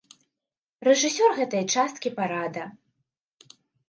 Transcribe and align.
Рэжысёр 0.87 1.35
гэтай 1.39 1.63
часткі 1.75 2.09
парада. 2.19 2.63